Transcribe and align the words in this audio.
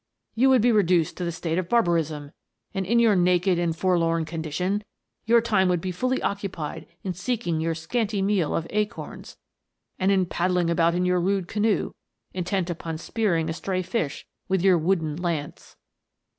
You 0.33 0.49
would 0.49 0.63
be 0.63 0.71
reduced 0.71 1.15
to 1.17 1.23
the 1.23 1.31
state 1.31 1.59
of 1.59 1.69
barbarism, 1.69 2.31
and 2.73 2.87
in 2.87 2.97
your 2.97 3.15
naked 3.15 3.59
and 3.59 3.75
forlorn 3.77 4.25
condition 4.25 4.83
your 5.25 5.41
time 5.41 5.69
would 5.69 5.79
be 5.79 5.91
fully 5.91 6.19
occupied 6.23 6.87
in 7.03 7.13
seeking 7.13 7.61
your 7.61 7.75
scanty 7.75 8.19
meal 8.19 8.55
of 8.55 8.65
acorns, 8.71 9.37
and 9.99 10.11
in 10.11 10.25
paddling 10.25 10.71
about 10.71 10.95
in 10.95 11.05
your 11.05 11.21
rude 11.21 11.47
canoe, 11.47 11.93
intent 12.33 12.71
upon 12.71 12.97
spearing 12.97 13.47
a 13.47 13.53
stray 13.53 13.83
fish 13.83 14.25
with 14.47 14.63
your 14.63 14.75
wooden 14.75 15.17
lance. 15.17 15.75